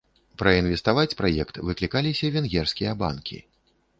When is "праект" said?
1.19-1.59